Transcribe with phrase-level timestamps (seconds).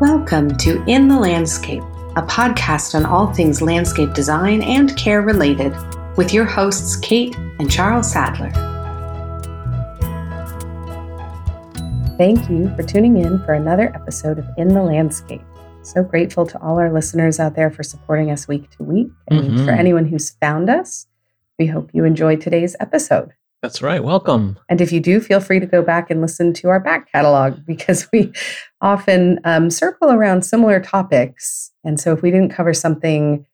[0.00, 1.82] Welcome to In the Landscape,
[2.16, 5.74] a podcast on all things landscape design and care related,
[6.16, 8.50] with your hosts Kate and Charles Sadler.
[12.16, 15.42] Thank you for tuning in for another episode of In the Landscape.
[15.82, 19.10] So grateful to all our listeners out there for supporting us week to week.
[19.28, 19.64] And Mhm.
[19.66, 21.06] for anyone who's found us,
[21.58, 23.32] we hope you enjoyed today's episode.
[23.62, 24.02] That's right.
[24.02, 24.58] Welcome.
[24.70, 27.58] And if you do, feel free to go back and listen to our back catalog
[27.66, 28.32] because we
[28.80, 31.70] often um, circle around similar topics.
[31.84, 33.44] And so if we didn't cover something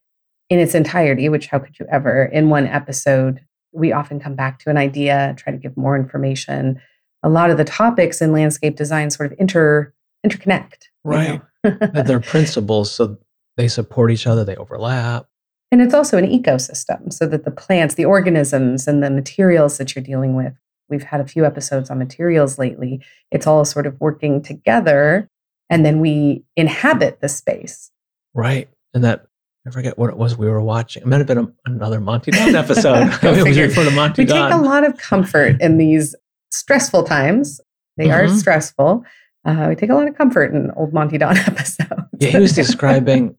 [0.49, 3.41] in its entirety, which how could you ever in one episode,
[3.73, 6.81] we often come back to an idea, try to give more information.
[7.25, 9.93] A lot of the topics in landscape design sort of inter
[10.25, 10.85] interconnect.
[11.05, 11.41] you Right.
[11.65, 11.79] know?
[12.05, 13.19] They're principles, so
[13.57, 15.27] they support each other, they overlap.
[15.73, 19.95] And it's also an ecosystem so that the plants, the organisms, and the materials that
[19.95, 20.53] you're dealing with,
[20.89, 23.03] we've had a few episodes on materials lately.
[23.33, 25.29] It's all sort of working together.
[25.69, 27.91] And then we inhabit the space.
[28.35, 28.69] Right.
[28.95, 29.27] And that,
[29.67, 31.03] I forget what it was we were watching.
[31.03, 33.11] It might have been a, another Monty Don episode.
[33.25, 36.15] It was to Monty We take a lot of comfort in these
[36.53, 37.61] stressful times.
[37.97, 38.37] They are Mhm.
[38.39, 39.05] stressful.
[39.45, 41.91] Uh, we take a lot of comfort in old Monty Don episodes.
[42.21, 43.35] Yeah, he was describing,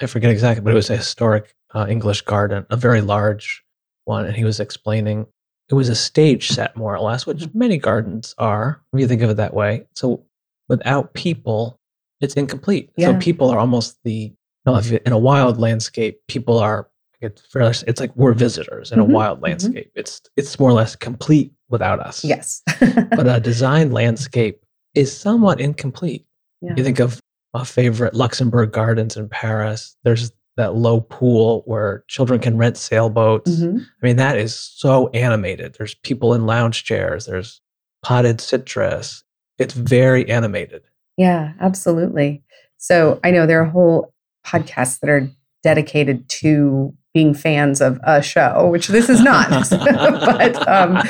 [0.00, 3.64] I forget exactly, but it was a historic uh, English garden, a very large
[4.04, 4.24] one.
[4.26, 5.26] And he was explaining
[5.70, 7.58] it was a stage set, more or less, which Mm-hmm.
[7.58, 9.86] many gardens are, if you think of it that way.
[9.94, 10.22] So
[10.68, 11.78] without people,
[12.20, 12.90] it's incomplete.
[12.96, 13.12] Yeah.
[13.12, 14.32] So people are almost the,
[14.66, 16.88] no, if in a wild landscape, people are,
[17.20, 19.44] it's, fairly- it's like we're visitors in Mhm, a wild mhm.
[19.44, 19.90] landscape.
[19.94, 22.22] It's, it's more or less complete without us.
[22.24, 22.62] yes.
[23.16, 24.60] But a design landscape
[24.94, 26.26] is somewhat incomplete.
[26.60, 26.74] Yeah.
[26.76, 27.20] You think of
[27.54, 29.96] a favorite Luxembourg Gardens in Paris.
[30.04, 33.50] There's that low pool where children can rent sailboats.
[33.50, 33.80] Mhm.
[33.80, 35.74] I mean, that is so animated.
[35.78, 37.26] There's people in lounge chairs.
[37.26, 37.60] There's
[38.02, 39.24] potted citrus.
[39.58, 40.82] It's very animated.
[41.16, 42.42] Yeah, absolutely.
[42.76, 44.12] So I know there are whole
[44.46, 45.28] podcasts that are
[45.62, 49.48] dedicated to being fans of a show, which this is not.
[49.70, 51.02] but um,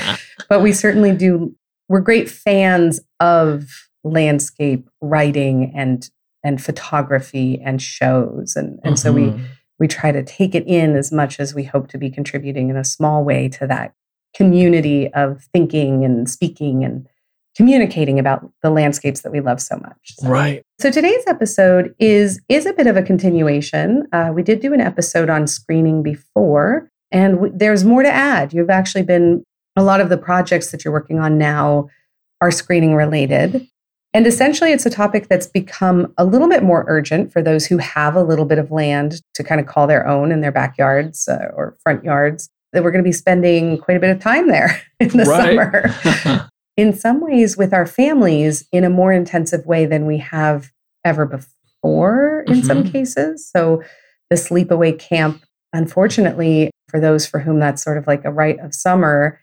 [0.48, 1.54] but we certainly do.
[1.88, 3.66] We're great fans of
[4.04, 6.08] landscape writing and
[6.44, 9.40] and photography and shows, and and so we Mhm.
[9.80, 12.76] we try to take it in as much as we hope to be contributing in
[12.76, 13.92] a small way to that
[14.36, 17.06] community of thinking and speaking and
[17.56, 20.14] communicating about the landscapes that we love so much.
[20.18, 20.62] So- right.
[20.80, 24.06] so today's episode is is a bit of a continuation.
[24.12, 28.52] Uh, we did do an episode on screening before, and w- there's more to add.
[28.52, 29.44] You've actually been
[29.76, 31.88] a lot of the projects that you're working on now
[32.40, 33.66] are screening related.
[34.14, 37.78] And essentially, it's a topic that's become a little bit more urgent for those who
[37.78, 41.26] have a little bit of land to kind of call their own in their backyards
[41.26, 42.48] uh, or front yards.
[42.72, 45.56] That we're going to be spending quite a bit of time there in the Right.
[46.24, 50.70] summer in some ways with our families in a more intensive way than we have
[51.04, 52.90] ever before in some Mhm.
[52.92, 53.48] cases.
[53.48, 53.82] So
[54.30, 55.42] the sleepaway camp,
[55.72, 59.38] unfortunately, for those for whom that's sort of like a rite of summer,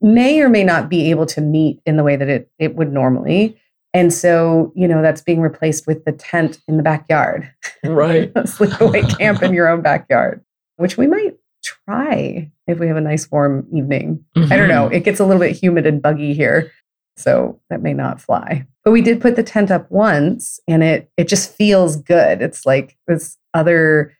[0.00, 2.92] may or may not be able to meet in the way that it, it would
[2.92, 3.58] normally.
[3.94, 7.52] And so, you know, that's being replaced with the tent in the backyard.
[7.84, 8.32] right.
[8.34, 10.42] sleepaway camp in your own backyard,
[10.76, 14.24] which we might try if we have a nice warm evening.
[14.36, 14.88] I don't know.
[14.88, 14.94] Mhm.
[14.94, 16.72] It gets a little bit humid and buggy here,
[17.16, 18.66] so that may not fly.
[18.84, 22.40] But we did put the tent up once and it it just feels good.
[22.42, 24.12] It's like this other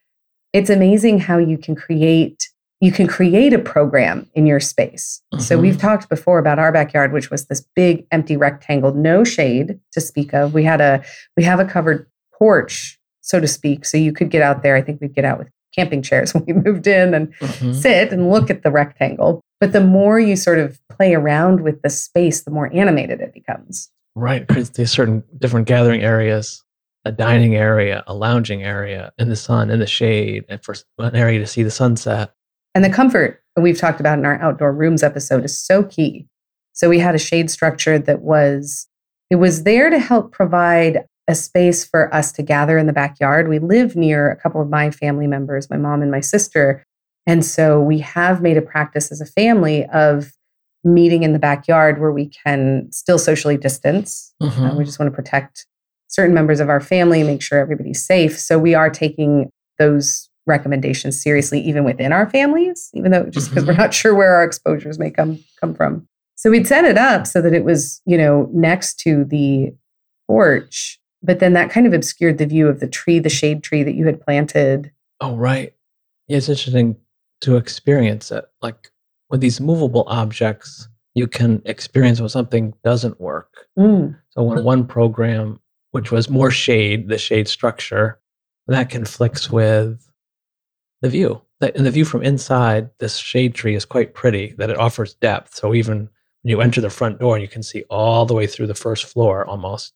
[0.53, 2.51] it's amazing how you can create
[2.83, 5.23] you can create a program in your space.
[5.39, 5.63] So Mhm.
[5.63, 10.01] we've talked before about our backyard which was this big empty rectangle, no shade to
[10.01, 10.53] speak of.
[10.53, 11.01] We had a
[11.37, 12.07] we have a covered
[12.37, 14.75] porch so to speak, so you could get out there.
[14.75, 17.73] I think we'd get out with camping chairs when we moved in and Mhm.
[17.73, 19.41] sit and look at the rectangle.
[19.61, 23.33] But the more you sort of play around with the space, the more animated it
[23.33, 23.91] becomes.
[24.17, 24.45] Right.
[24.75, 26.65] These certain different gathering areas,
[27.05, 31.15] a dining area, a lounging area, in the sun, in the shade, and for an
[31.15, 32.33] area to see the sunset.
[32.75, 36.27] And the comfort we've talked about in our outdoor rooms episode is so key.
[36.73, 38.87] So we had a shade structure that was
[39.31, 43.49] it was there to help provide a space for us to gather in the backyard.
[43.49, 46.83] We live near a couple of my family members, my mom and my sister.
[47.27, 50.33] And so we have made a practice as a family of
[50.85, 54.35] meeting in the backyard where we can still socially distance.
[54.41, 54.77] Uh, Mhm.
[54.77, 55.65] we just want to protect
[56.09, 58.39] certain members of our family, make sure everybody's safe.
[58.39, 59.49] So we are taking
[59.79, 63.79] those recommendations seriously, even within our families, even though just because we're Mhm.
[63.79, 66.07] not sure where our exposures may come come from.
[66.35, 69.73] So we'd set it up so that it was, you know, next to the
[70.27, 73.83] porch, but then that kind of obscured the view of the tree, the shade tree
[73.83, 74.91] that you had planted.
[75.21, 75.73] Oh, right.
[76.29, 76.97] Yeah, it's interesting
[77.43, 78.45] to experience it.
[78.61, 78.91] Like
[79.31, 83.67] with these movable objects, you can experience when something doesn't work.
[83.79, 85.61] Mm, So when one program
[85.93, 88.19] which was more shade, the shade structure.
[88.67, 90.09] That conflicts with
[91.03, 91.43] the view.
[91.75, 95.55] In the view from inside, this shade tree is quite pretty, that it offers depth.
[95.55, 96.09] So even
[96.43, 98.75] when you enter the front door and you can see all the way through the
[98.75, 99.93] first floor almost,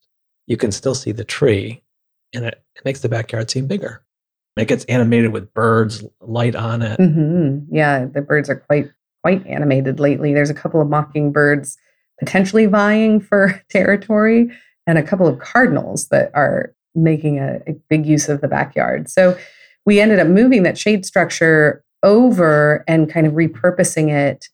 [0.46, 1.82] you can still see the tree
[2.34, 4.04] and it, it makes the backyard seem bigger.
[4.56, 6.98] It gets animated with birds, light on it.
[6.98, 7.74] Mm-hmm.
[7.74, 8.90] Yeah, the birds are quite
[9.22, 10.32] quite animated lately.
[10.32, 11.76] There's a couple of mockingbirds
[12.18, 14.50] potentially vying for territory,
[14.86, 19.10] and a couple of cardinals that are making a, a big use of the backyard.
[19.10, 19.36] So
[19.86, 24.48] we ended up moving that shade structure over and kind of repurposing it.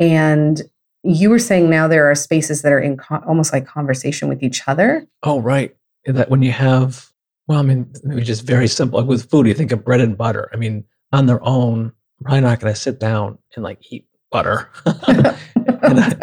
[0.00, 0.62] And
[1.02, 4.42] you were saying now there are spaces that are in co- almost like conversation with
[4.42, 5.06] each other.
[5.22, 5.76] Oh, right.
[6.06, 7.10] That when you have
[7.48, 8.98] well, I mean, it's just very simple.
[8.98, 10.50] Like with food, you think of bread and butter.
[10.52, 14.06] I mean, on their own, I'm probably not going to sit down and like eat
[14.30, 14.68] butter.
[14.84, 15.36] and,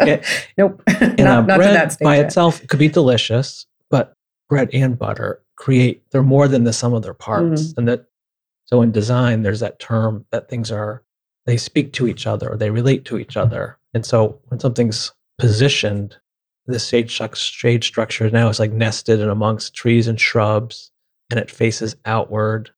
[0.00, 0.24] it,
[0.58, 0.82] nope.
[0.86, 2.26] And not, not bread by yet.
[2.26, 4.14] itself could be delicious, but
[4.48, 7.62] bread and butter create they're more than the sum of their parts.
[7.62, 7.78] Mm-hmm.
[7.78, 8.06] And that
[8.66, 11.02] so in design, there's that term that things are
[11.46, 13.78] they speak to each other they relate to each other.
[13.92, 16.16] And so when something's positioned,
[16.66, 20.90] the shade, shade structure now is like nested and amongst trees and shrubs
[21.30, 22.70] and it faces outward.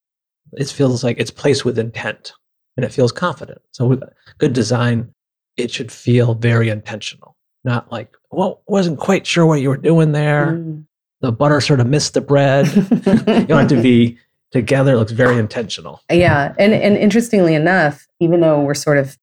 [0.54, 2.32] It feels like it's placed with intent
[2.76, 3.62] and it feels confident.
[3.70, 4.02] So with
[4.38, 5.12] good design,
[5.56, 10.12] it should feel very intentional, not like, well, wasn't quite sure what you were doing
[10.12, 10.52] there.
[10.52, 10.84] Mm.
[11.20, 12.66] The butter sort of missed the bread.
[12.74, 14.18] you want it to be
[14.56, 14.94] together.
[14.94, 16.00] It looks very intentional.
[16.10, 16.54] Yeah.
[16.58, 19.16] And, and interestingly enough, even though we're sort of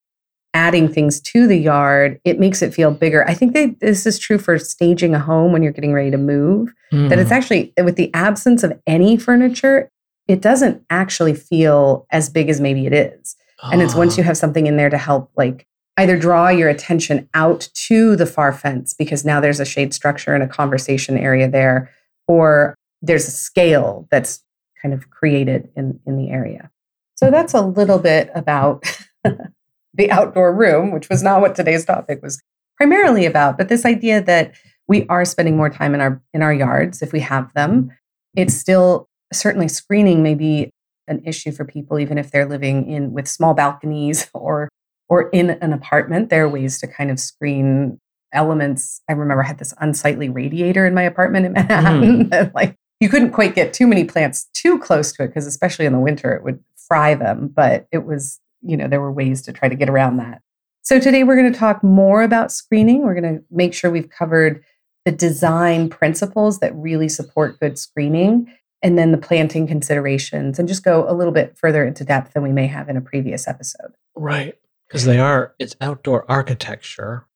[0.54, 3.28] adding things to the yard, it makes it feel bigger.
[3.28, 6.18] I think that this is true for staging a home when you're getting ready to
[6.18, 7.10] move, mm.
[7.10, 7.36] that it's mm.
[7.36, 9.90] actually, with the absence of any furniture,
[10.28, 13.36] it doesn't actually feel as big as maybe it is.
[13.64, 13.72] Oh.
[13.72, 14.28] And it's once you ah.
[14.28, 15.66] have something in there to help, like,
[15.98, 20.34] either draw your attention out to the far fence because now there's a shade structure
[20.34, 21.90] and a conversation area there,
[22.28, 24.44] or there's a scale that's
[24.84, 26.70] kind of created in, in the area.
[27.16, 28.86] So that's a little bit about
[29.94, 32.42] the outdoor room, which was not what today's topic was
[32.78, 34.54] primarily about, but this idea that
[34.88, 37.92] we are spending more time in our in our yards if we have them.
[38.36, 40.70] It's still certainly screening may be
[41.08, 44.70] an issue for people even if they're living in with small balconies or
[45.10, 46.30] or in an apartment.
[46.30, 48.00] There are ways to kind of screen
[48.34, 49.02] elements.
[49.08, 52.30] I remember I had this unsightly radiator in my apartment in Manhattan.
[52.30, 52.54] Mm.
[52.54, 55.92] like you couldn't quite get too many plants too close to it because especially in
[55.92, 59.52] the winter it would fry them, but it was you know, there were ways to
[59.52, 60.42] try to get around that.
[60.84, 63.04] So today we're going to talk more about screening.
[63.04, 64.64] We're going to make sure we've covered
[65.04, 70.84] the design principles that really support good screening and then the planting considerations and just
[70.84, 73.94] go a little bit further into depth than we may have in a previous episode.
[74.16, 74.56] Right.
[74.88, 77.28] Because they are, it's outdoor architecture,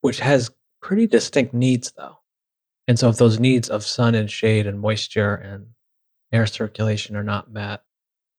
[0.00, 0.50] which has
[0.80, 2.18] pretty distinct needs though.
[2.86, 5.66] And so if those needs of sun and shade and moisture and
[6.32, 7.82] air circulation are not met,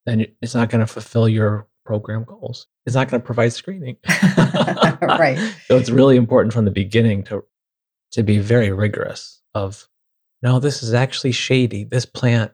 [0.06, 2.68] then it's not going to fulfill your program goals.
[2.86, 3.97] It's not going to provide screening.
[5.01, 5.53] right.
[5.65, 7.44] So it's really important from the beginning to
[8.12, 9.89] to be very rigorous of
[10.44, 11.83] no, this is actually shady.
[11.83, 12.51] This plant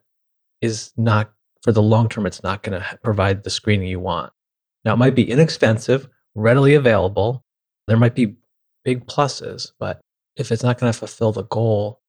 [0.62, 4.32] is not for the long term it's not going to provide the screening you want.
[4.86, 7.44] Now it might be inexpensive, readily available.
[7.88, 8.38] There might be
[8.86, 10.02] big pluses, but
[10.36, 12.02] if it's not going to fulfill the goal,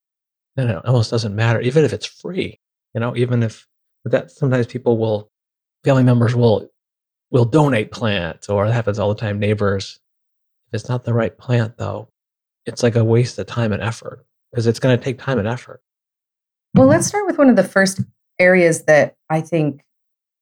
[0.57, 2.61] then it almost doesn't matter even if it's free.
[2.95, 3.67] You know, even if
[4.05, 5.31] that sometimes people will
[5.85, 6.69] family members will
[7.31, 9.39] will donate plants, or it happens all the time.
[9.39, 10.01] Neighbors,
[10.69, 12.11] if it's not the right plant, though,
[12.67, 15.49] it's like a waste of time and effort because it's going to take time and
[15.49, 15.83] effort.
[16.75, 18.01] Well, let's start with one of the first
[18.39, 19.83] areas that I think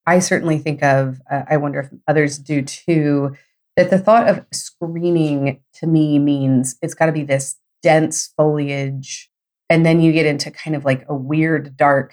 [0.07, 1.21] I certainly think of.
[1.31, 3.37] Uh, I wonder if others do too.
[3.77, 9.31] That the thought of screening to me means it's got to be this dense foliage.
[9.69, 12.13] And then you get into kind of like a weird, dark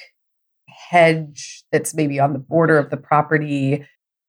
[0.68, 3.86] hedge that's maybe on the border of the property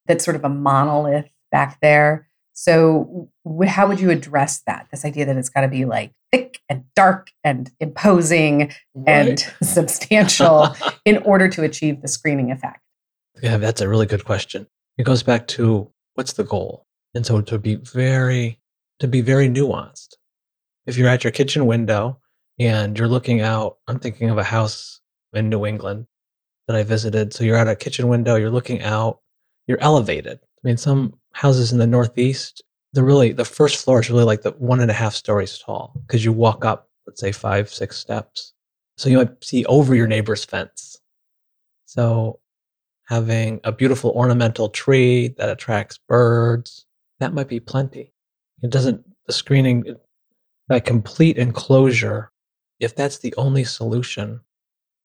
[0.06, 2.28] that's sort of a monolith back there.
[2.54, 3.30] So,
[3.68, 4.88] how would you address that?
[4.90, 9.06] This idea that it's got to be like thick and dark and imposing right.
[9.06, 12.80] and substantial in order to achieve the screening effect?
[13.42, 14.66] Yeah, that's a really good question.
[14.96, 16.84] It goes back to what's the goal?
[17.14, 18.58] And so to be very
[18.98, 20.16] to be very nuanced.
[20.88, 22.18] If you're at your kitchen window
[22.58, 25.00] and you're looking out, I'm thinking of a house
[25.32, 26.06] in New England
[26.66, 27.32] that I visited.
[27.32, 29.20] So you're at a kitchen window, you're looking out
[29.68, 30.40] you're elevated.
[30.42, 34.42] I mean, some houses in the Northeast, they're really, the first floor is really like
[34.42, 37.96] the one and a half stories tall because you walk up, let's say five, six
[37.96, 38.54] steps.
[38.96, 40.98] So you might see over your neighbor's fence.
[41.84, 42.40] So
[43.04, 46.86] having a beautiful ornamental tree that attracts birds,
[47.20, 48.12] that might be plenty.
[48.62, 49.96] It doesn't, the screening,
[50.68, 52.30] that complete enclosure,
[52.80, 54.40] if that's the only solution,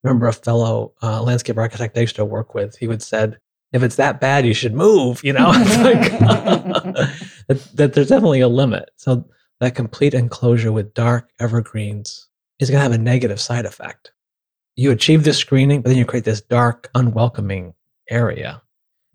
[0.04, 2.78] remember a fellow uh, landscape architect I used to work with.
[2.78, 3.40] He would said,
[3.72, 6.20] "If it's that bad, you should move." You know, like,
[7.48, 8.92] that, that there's definitely a limit.
[8.98, 9.26] So
[9.60, 12.28] that complete enclosure with dark evergreens
[12.60, 14.12] is going to have a negative side effect.
[14.76, 17.74] You achieve this screening, but then you create this dark, unwelcoming
[18.10, 18.62] area.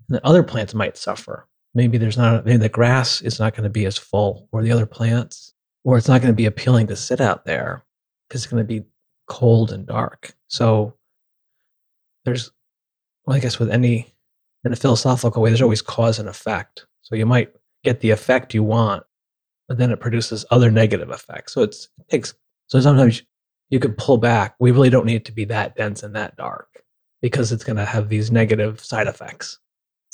[0.09, 1.47] And the other plants might suffer.
[1.75, 4.73] Maybe there's not, maybe the grass is not going to be as full, or the
[4.73, 5.48] other plants,
[5.85, 7.85] or it's not going to be appealing to sit out there
[8.28, 8.85] because it's going to be
[9.26, 10.35] cold and dark.
[10.49, 10.94] So
[12.25, 12.50] there's,
[13.25, 14.14] well, I guess with any,
[14.64, 16.87] in a philosophical way, there's always cause and effect.
[17.02, 17.52] So you might
[17.85, 19.04] get the effect you want,
[19.68, 21.54] but then it produces other negative effects.
[21.54, 22.35] So it's, it takes,
[22.66, 23.23] so sometimes
[23.70, 24.56] you could pull back.
[24.58, 26.82] We really don't need it to be that dense and that dark
[27.23, 29.58] because it's going to have these negative side effects.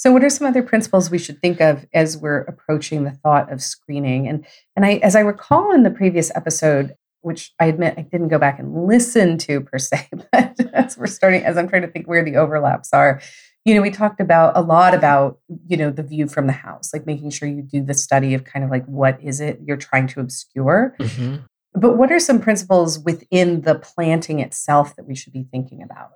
[0.05, 3.51] So, what are some other principles we should think of as we're approaching the thought
[3.51, 4.29] of screening?
[4.29, 4.45] And
[4.77, 8.39] and I, as I recall in the previous episode, which I admit I didn't go
[8.39, 12.07] back and listen to per se, but as we're starting, as I'm trying to think
[12.07, 13.23] where the overlaps are,
[13.65, 16.93] you know, we talked about a lot about you know the view from the house,
[16.93, 19.79] like making sure you do the study of kind of like what is it you're
[19.79, 20.95] trying to obscure.
[21.01, 21.37] Mm-hmm.
[21.81, 26.11] But what are some principles within the planting itself that we should be thinking about?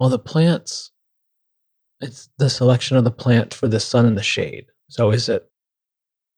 [0.00, 0.90] Well, the plants
[2.00, 4.66] it's the selection of the plant for the sun and the shade.
[4.88, 5.50] So is it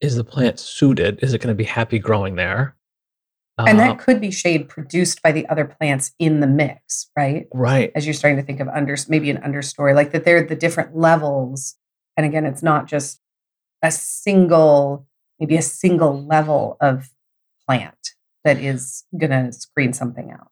[0.01, 1.21] is the plant suited?
[1.23, 2.77] Is it going to be happy growing there?
[3.59, 7.47] And that uh, could be shade produced by the other plants in the mix, right?
[7.53, 7.93] Right.
[7.95, 10.97] As you're starting to think of under maybe an understory, like that they're the different
[10.97, 11.77] levels.
[12.17, 13.21] And again, it's not just
[13.83, 15.07] a single,
[15.39, 17.11] maybe a single level of
[17.67, 20.49] plant that is going to screen something out.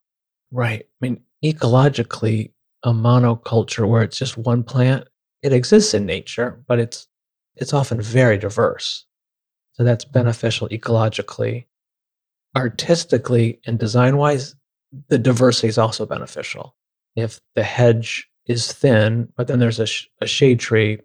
[0.53, 0.83] Right.
[0.83, 2.53] I mean, ecologically,
[2.83, 5.09] a monoculture where it's just one plant.
[5.43, 7.09] It exists in nature, but it's
[7.57, 9.05] it's often very diverse.
[9.73, 11.67] So that's beneficial ecologically.
[12.57, 14.55] Artistically and design wise,
[15.09, 16.77] the diversity is also beneficial.
[17.17, 21.01] If the hedge is thin, but then there's a, sh- a shade tree,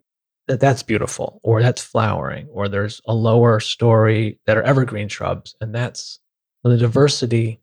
[0.47, 5.55] that that's beautiful, or that's flowering, or there's a lower story that are evergreen shrubs,
[5.59, 6.19] and that's
[6.63, 7.59] the diversity.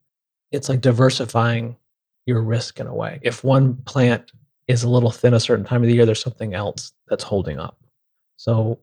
[0.51, 1.77] It's like diversifying
[2.27, 3.19] your risk in a way.
[3.23, 4.33] If one plant
[4.69, 7.59] is a little thin a certain time of the year, there's something else that's holding
[7.59, 7.79] up.
[8.37, 8.79] So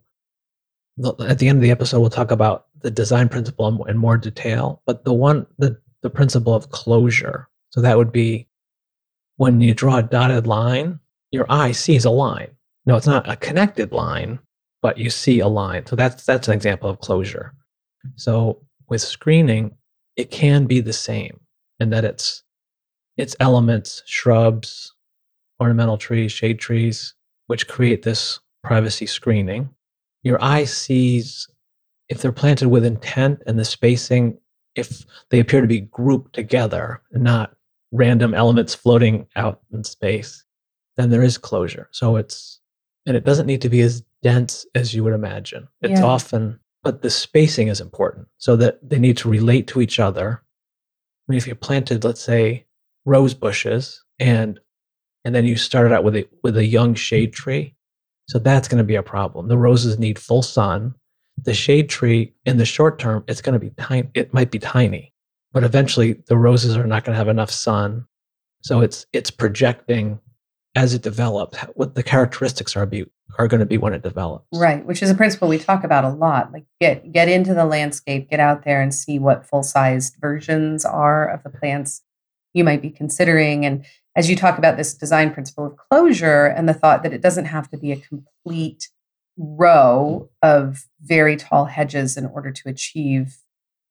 [1.27, 4.81] at the end of the episode, we'll talk about the design principle in, more detail.
[4.85, 7.47] But the one, the, the principle of closure.
[7.69, 8.47] So that would be
[9.37, 10.99] when you draw a dotted line,
[11.31, 12.49] your eye sees a line.
[12.85, 14.39] No, it's not a connected line,
[14.81, 15.85] but you see a line.
[15.85, 17.53] So that's that's an example of closure.
[18.15, 19.75] So with screening,
[20.15, 21.39] it can be the same
[21.79, 22.43] and that it's
[23.19, 24.93] its elements, shrubs,
[25.59, 27.13] ornamental trees, shade trees,
[27.47, 29.69] which create this privacy screening.
[30.23, 31.47] Your eye sees
[32.07, 34.39] if they're planted with intent and the spacing,
[34.75, 37.55] if they appear to be grouped together and not
[37.91, 40.45] random elements floating out in space,
[40.95, 41.89] then there is closure.
[41.91, 42.61] So it's,
[43.05, 45.67] and it doesn't need to be as dense as you would imagine.
[45.81, 46.05] It's yeah.
[46.05, 50.41] often, but the spacing is important so that they need to relate to each other.
[51.27, 52.65] I mean, if you planted, let's say,
[53.09, 54.59] rose bushes and
[55.25, 57.75] and then you started out with a with a young shade tree.
[58.29, 59.47] So that's going to be a problem.
[59.47, 60.93] The roses need full sun.
[61.43, 64.59] The shade tree in the short term it's going to be tiny it might be
[64.59, 65.13] tiny
[65.51, 68.05] but eventually the roses are not going to have enough sun.
[68.61, 70.19] So it's it's projecting
[70.75, 73.05] as it develops what the characteristics are be
[73.37, 74.45] are going to be when it develops.
[74.53, 77.65] Right which is a principle we talk about a lot like get get into the
[77.65, 82.03] landscape get out there and see what full sized versions are of the plants
[82.53, 83.65] you might be considering.
[83.65, 87.21] And as you talk about this design principle of closure and the thought that it
[87.21, 88.89] doesn't have to be a complete
[89.37, 93.37] row of very tall hedges in order to achieve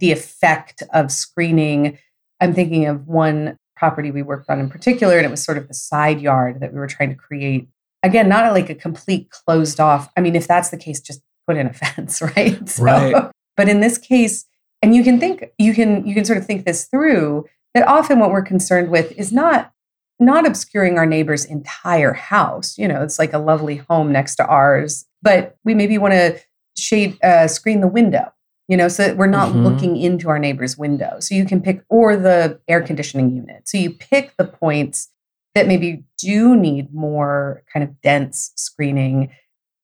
[0.00, 1.99] the effect of screening.
[2.41, 5.69] I'm thinking of one property we worked on in particular, and it was sort of
[5.69, 7.69] the side yard that we were trying to create.
[8.03, 10.11] Again, not like a complete closed off.
[10.17, 12.69] I mean, if that's the case, just put in a fence, right?
[12.69, 13.31] So, right.
[13.57, 14.45] But in this case,
[14.83, 17.47] and you can think, you can you can sort of think this through
[17.78, 19.73] that often what we're concerned with is not
[20.18, 22.76] not obscuring our neighbor's entire house.
[22.76, 26.40] You know, it's like a lovely home next to ours, but we maybe want to
[26.76, 28.32] shade uh, screen the window.
[28.66, 29.64] You know, so that we're not mm-hmm.
[29.64, 31.20] looking into our neighbor's window.
[31.20, 33.68] So you can pick or the air conditioning unit.
[33.68, 35.08] So you pick the points
[35.54, 39.30] that maybe do need more kind of dense screening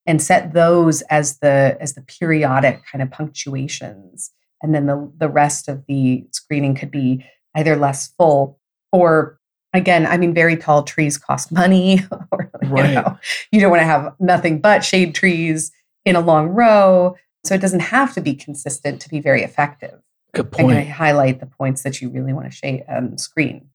[0.05, 4.33] and set those as the as the periodic kind of punctuations
[4.65, 7.25] and then the the rest of the screening could be
[7.55, 8.59] either less full
[8.93, 9.39] or
[9.73, 12.89] again i mean very tall trees cost money or right.
[12.89, 13.19] you, know,
[13.53, 15.73] you don't want to have nothing but shade trees
[16.05, 20.01] in a long row so it doesn't have to be consistent to be very effective
[20.35, 23.69] good point and I highlight the points that you really want to shade um, screen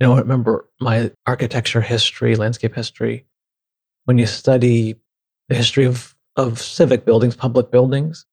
[0.00, 3.26] You know, I remember my architecture history, landscape history.
[4.06, 4.96] When you study
[5.48, 8.26] the history of, of civic buildings, public buildings,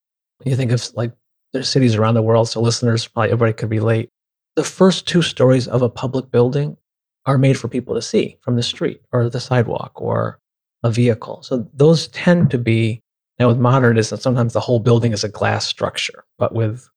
[0.44, 1.12] you think of like
[1.54, 4.10] there's cities around the world, so listeners, probably everybody could relate.
[4.56, 6.78] The first two stories of a public building
[7.26, 10.40] are made for people to see from the street or the sidewalk or
[10.84, 11.44] a vehicle.
[11.44, 13.02] So those tend to be
[13.40, 16.88] now with modernism, sometimes the whole building is a glass structure, but with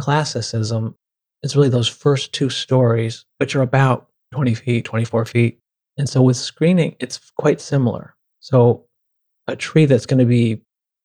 [0.00, 0.96] classicism,
[1.42, 5.58] it's really those first two stories, which are about 20 feet, 24 feet.
[5.98, 8.14] And so with screening, it's quite similar.
[8.40, 8.86] So
[9.46, 10.62] a tree that's going to be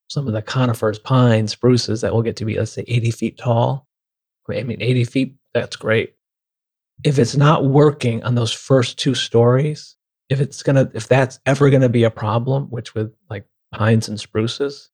[0.10, 3.38] some of the conifers, pines, spruces that will get to be, let's say, 80 feet
[3.38, 3.88] tall.
[4.50, 6.13] I mean, 80 feet, that's great.
[7.03, 9.95] If it's not working on those first two stories,
[10.29, 14.19] if it's to, if that's ever to be a problem, which with like pines and
[14.19, 14.89] spruces,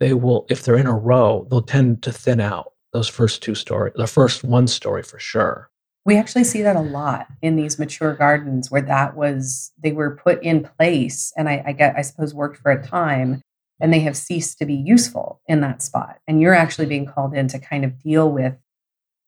[0.00, 3.54] they will, if they're in a row, they'll tend to thin out those first two
[3.54, 5.70] stories, the first one story for sure.
[6.06, 10.16] We actually see that a lot in these mature gardens where that was, they were
[10.16, 13.42] put in place and I, I get, I suppose, worked for a time
[13.80, 16.18] and they have ceased to be useful in that spot.
[16.26, 18.54] And you're actually being called in to kind of deal with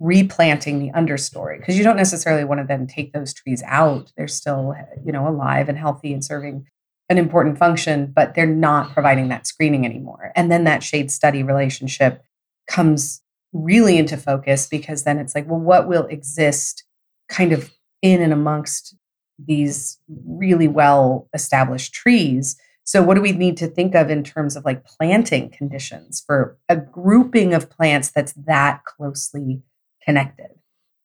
[0.00, 4.10] replanting the understory because you don't necessarily want to then take those trees out.
[4.16, 6.66] They're still, you know, alive and healthy and serving
[7.10, 10.32] an important function, but they're not providing that screening anymore.
[10.34, 12.22] And then that shade study relationship
[12.66, 13.20] comes
[13.52, 16.84] really into focus because then it's like, well, what will exist
[17.28, 18.96] kind of in and amongst
[19.38, 22.56] these really well established trees?
[22.84, 26.58] So, what do we need to think of in terms of like planting conditions for
[26.68, 29.62] a grouping of plants that's that closely
[30.10, 30.50] connected?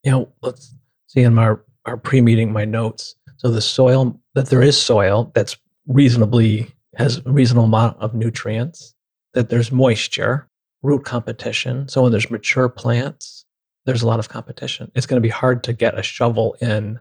[0.04, 0.76] You know, let's
[1.08, 3.16] see in our, our pre meeting, my notes.
[3.38, 5.58] So, the soil, that there is soil that's
[5.88, 8.96] reasonably, has a reasonable amount of nutrients,
[9.34, 10.48] that there's moisture,
[10.82, 11.88] root competition.
[11.88, 13.46] So, when there's mature plants,
[13.86, 14.92] there's a lot of competition.
[14.96, 17.00] It's going to be hard to get a shovel in.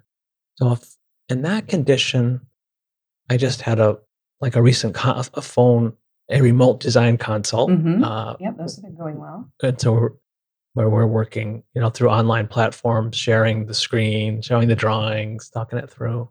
[0.56, 0.96] So, if
[1.28, 2.40] in that condition,
[3.30, 3.98] I just had a
[4.40, 5.94] like a recent co- a phone,
[6.30, 7.70] a remote design consult.
[7.70, 8.04] Mm-hmm.
[8.04, 9.50] Uh, yep, those have been going well.
[9.62, 10.18] And so
[10.74, 15.78] where we're working, you know, through online platforms, sharing the screen, showing the drawings, talking
[15.78, 16.28] it through.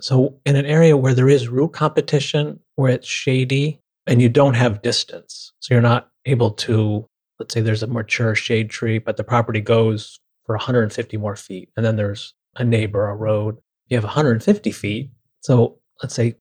[0.00, 4.54] So in an area where there is root competition, where it's shady and you don't
[4.54, 7.06] have distance, so you're not able to,
[7.40, 11.70] let's say there's a mature shade tree, but the property goes for 150 more feet,
[11.76, 13.56] and then there's a neighbor, a road.
[13.88, 15.10] You have 150 feet.
[15.40, 16.36] So let's say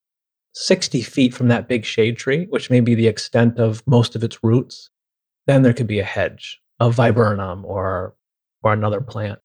[0.54, 4.24] 60 feet from that big shade tree, which may be the extent of most of
[4.24, 4.90] its roots,
[5.46, 8.16] then there could be a hedge of viburnum or,
[8.64, 9.40] or another plant.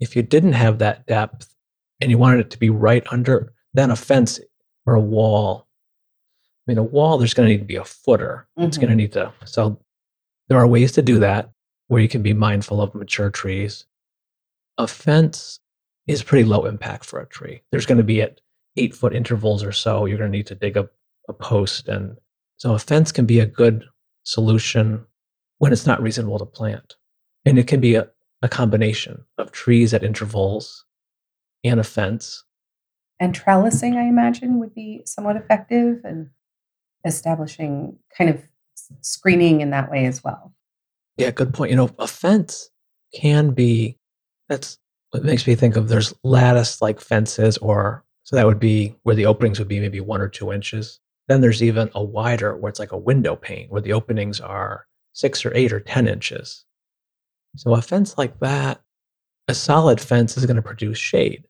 [0.00, 1.54] If you didn't have that depth
[2.00, 4.40] and you wanted it to be right under, then a fence
[4.86, 5.66] or a wall.
[6.66, 8.46] I mean, a wall, there's going to need to be a footer.
[8.58, 8.68] Mm-hmm.
[8.68, 9.80] It's going to need to, so
[10.48, 11.50] there are ways to do that
[11.88, 13.86] where you can be mindful of mature trees.
[14.76, 15.60] A fence
[16.06, 17.62] is pretty low impact for a tree.
[17.70, 18.40] There's going to be at
[18.76, 20.90] eight foot intervals or so, you're going to need to dig up
[21.28, 21.88] a post.
[21.88, 22.16] And
[22.56, 23.84] so a fence can be a good
[24.22, 25.04] solution
[25.58, 26.94] when it's not reasonable to plant.
[27.44, 28.08] And it can be a,
[28.42, 30.84] a combination of trees at intervals
[31.64, 32.44] and a fence.
[33.20, 36.30] And trellising, I imagine, would be somewhat effective and
[37.04, 38.42] establishing kind of
[39.00, 40.54] screening in that way as well.
[41.16, 41.70] Yeah, good point.
[41.70, 42.70] You know, a fence
[43.14, 43.98] can be
[44.48, 44.78] that's
[45.10, 49.14] what makes me think of there's lattice like fences or so that would be where
[49.14, 51.00] the openings would be maybe one or two inches.
[51.28, 54.86] Then there's even a wider where it's like a window pane where the openings are
[55.18, 56.64] six or eight or 10 inches.
[57.56, 58.80] So a fence like that,
[59.48, 61.44] a solid fence is going to produce shade.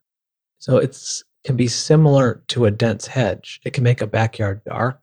[0.59, 0.97] So it
[1.45, 3.61] can be similar to a dense hedge.
[3.65, 5.03] It can make a backyard dark.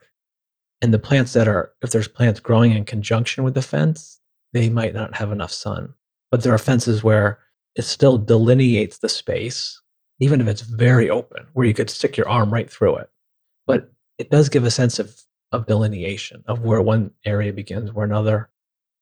[0.82, 4.20] And the plants that are, if there's plants growing in conjunction with the fence,
[4.54, 5.94] they might not have enough sun.
[6.32, 7.40] But there are fences where
[7.76, 9.82] it still delineates the space
[10.20, 13.10] even if it's very open, where you could stick your arm right through it.
[13.68, 18.06] But it does give a sense of, of delineation of where one area begins, where
[18.06, 18.50] another.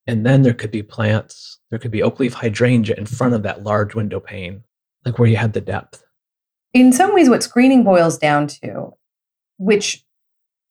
[0.06, 3.44] And then there could be plants, there could be oak leaf hydrangea in front of
[3.44, 4.64] that large window pane,
[5.06, 6.04] like where you had the depth.
[6.74, 8.94] In some ways, what screening boils down to,
[9.58, 10.04] which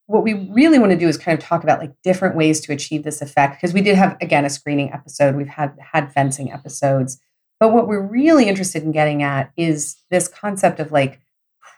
[0.07, 2.73] what we really want to do is kind of talk about like different ways to
[2.73, 6.53] achieve this effect because we did have again a screening episode we've had had fencing
[6.53, 7.19] episodes
[7.63, 11.21] but what we're really interested in getting at is this concept of like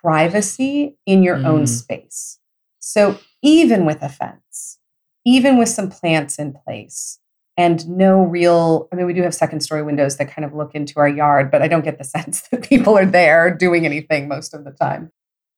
[0.01, 1.45] privacy in your mm.
[1.45, 2.39] own space.
[2.79, 4.79] So even with a fence,
[5.27, 7.19] even with some plants in place,
[7.57, 10.75] and no real i mean we do have second story windows that kind of look
[10.75, 14.29] into our yard but i don't get the sense that people are there doing anything
[14.29, 15.11] most of the time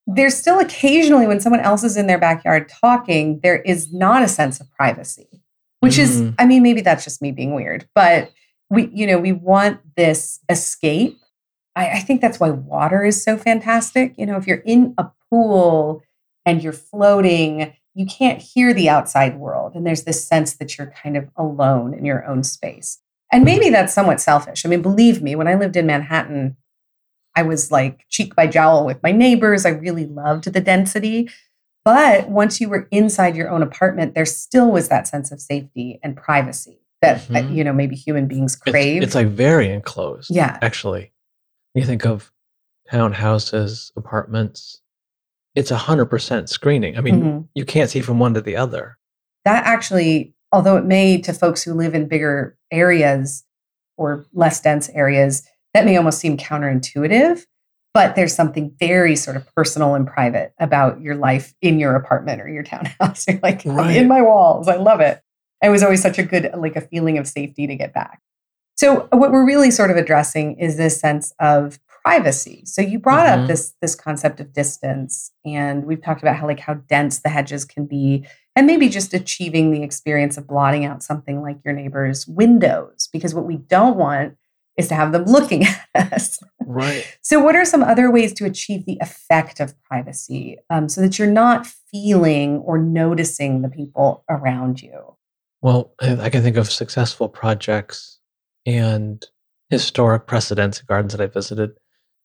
[0.06, 4.28] there's still occasionally when someone else is in their backyard talking there is not a
[4.28, 5.28] sense of privacy
[5.80, 6.00] which mm.
[6.00, 8.30] is i mean maybe that's just me being weird but
[8.70, 11.18] we you know we want this escape
[11.76, 14.14] I, I think that's why water is so fantastic.
[14.16, 16.02] You know, if you're in a pool
[16.44, 19.74] and you're floating, you can't hear the outside world.
[19.74, 23.00] And there's this sense that you're kind of alone in your own space.
[23.32, 24.64] And maybe that's somewhat selfish.
[24.64, 26.58] I mean, believe me, when I lived in Manhattan,
[27.34, 29.64] I was like cheek by jowl with my neighbors.
[29.64, 31.30] I really loved the density.
[31.86, 35.98] But once you were inside your own apartment, there still was that sense of safety
[36.02, 37.54] and privacy that, mm-hmm.
[37.54, 38.98] you know, maybe human beings crave.
[38.98, 40.30] It's, it's, like very enclosed.
[40.30, 40.58] Yeah.
[40.60, 41.12] Actually,
[41.74, 42.30] you think of
[42.92, 44.82] townhouses, apartments,
[45.56, 46.96] it's 100% screening.
[46.96, 47.40] I mean, mm-hmm.
[47.54, 48.96] you can't see from one to the other.
[49.44, 53.44] That actually, although it may to folks who live in bigger areas
[53.96, 55.42] or less dense areas,
[55.74, 57.44] that may almost seem counterintuitive
[57.96, 62.42] but there's something very sort of personal and private about your life in your apartment
[62.42, 63.26] or your townhouse.
[63.28, 63.96] You're like, right.
[63.96, 64.68] in my walls.
[64.68, 65.22] I love it.
[65.62, 68.20] It was always such a good, like a feeling of safety to get back.
[68.76, 72.62] So what we're really sort of addressing is this sense of privacy.
[72.64, 73.42] So you brought mm-hmm.
[73.42, 77.28] up this this concept of distance, and we've talked about how like how dense the
[77.28, 81.74] hedges can be, and maybe just achieving the experience of blotting out something like your
[81.74, 83.08] neighbor's windows.
[83.12, 84.36] Because what we don't want
[84.78, 85.64] is to have them looking
[85.94, 86.38] at us.
[86.64, 87.04] Right.
[87.22, 91.18] So, what are some other ways to achieve the effect of privacy um, so that
[91.18, 95.16] you're not feeling or noticing the people around you?
[95.60, 98.20] Well, I can think of successful projects
[98.64, 99.24] and
[99.70, 101.72] historic precedents gardens that I visited.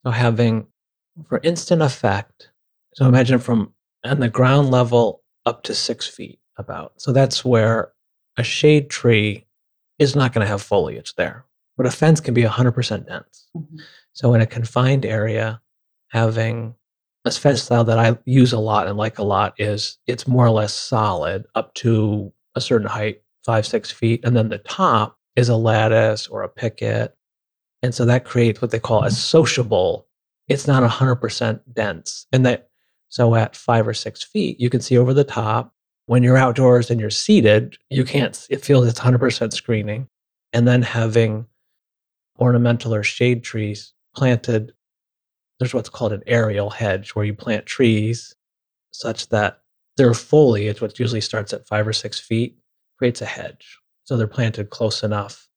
[0.06, 0.68] So, having
[1.28, 2.50] for instant effect,
[2.96, 6.94] so imagine from on the ground level up to six feet about.
[6.98, 7.94] So, that's where
[8.38, 9.46] a shade tree
[10.00, 11.46] is not going to have foliage there
[11.82, 13.48] but a fence can be 100% dense.
[13.58, 13.78] Mm-hmm.
[14.14, 15.60] So in a confined area,
[16.10, 16.76] having
[17.26, 20.46] a fence style that I use a lot and like a lot is it's more
[20.46, 24.24] or less solid up to a certain height, five, six feet.
[24.24, 27.18] And then the top is a lattice or a picket.
[27.82, 30.08] And so that creates what they call a sociable.
[30.48, 32.28] It's not 100% dense.
[32.32, 32.70] And that,
[33.10, 35.74] so at five or six feet, you can see over the top.
[36.06, 40.08] When you're outdoors and you're seated, you can't, it feels it's 100% screening.
[40.54, 41.46] And then having
[42.40, 44.74] ornamental or shade trees planted.
[45.60, 48.36] There's what's called an aerial hedge where you plant trees
[48.92, 49.62] such that
[49.96, 52.58] their foliage, which usually starts at five or six feet,
[52.98, 53.78] creates a hedge.
[54.04, 55.48] So they're planted close enough.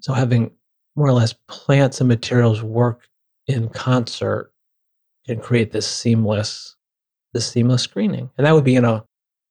[0.00, 0.52] So having
[0.98, 3.08] more or less plants and materials work
[3.46, 4.52] in concert
[5.28, 6.76] and create this seamless,
[7.32, 8.28] this seamless screening.
[8.36, 9.04] And that would be in a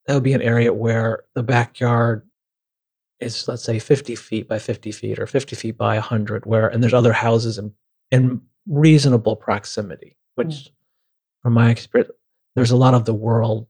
[0.05, 2.27] that would be an area where the backyard
[3.19, 6.83] is let's say 50 feet by 50 feet or 50 feet by 100 where and
[6.83, 7.73] there's other houses in,
[8.11, 10.69] in reasonable proximity which mm.
[11.41, 12.11] from my experience
[12.55, 13.67] there's a lot of the world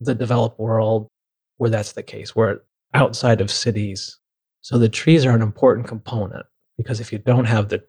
[0.00, 1.08] the developed world
[1.56, 2.60] where that's the case where
[2.92, 4.18] outside of cities
[4.60, 6.44] so the trees are an important component
[6.78, 7.84] because if you don't have the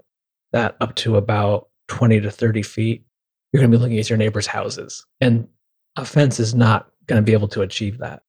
[0.52, 3.06] that up to about 20 to 30 feet
[3.52, 5.06] you're going to be looking at your neighbor's houses.
[5.20, 5.48] And
[5.96, 8.24] a fence is not going to be able to achieve that.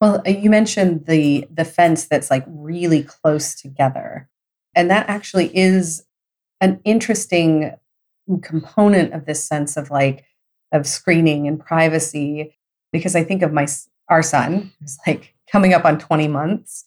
[0.00, 4.28] Well, uh, you mentioned the the fence that's like really close together.
[4.74, 6.04] And that actually is
[6.60, 7.72] an interesting
[8.42, 10.24] component of this sense of like
[10.72, 12.56] of screening and privacy.
[12.92, 13.66] Because I think of my
[14.08, 16.84] our son who's like coming up on 20 months.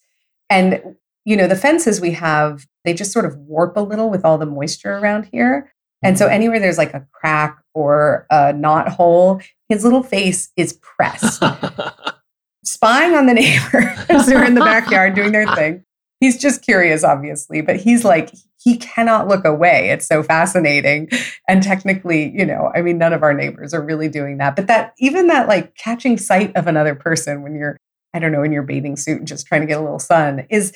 [0.48, 4.24] And you know the fences we have they just sort of warp a little with
[4.24, 5.70] all the moisture around here
[6.02, 6.34] and so mm-hmm.
[6.34, 11.42] anywhere there's like a crack or a knot hole his little face is pressed
[12.66, 15.84] spying on the neighbors who are in the backyard doing their thing.
[16.20, 18.30] He's just curious, obviously, but he's like,
[18.62, 19.90] he cannot look away.
[19.90, 21.08] It's so fascinating.
[21.48, 24.56] And technically, you know, I mean, none of our neighbors are really doing that.
[24.56, 27.76] But that, even that, like catching sight of another person when you're,
[28.14, 30.46] I don't know, in your bathing suit, and just trying to get a little sun
[30.50, 30.72] is,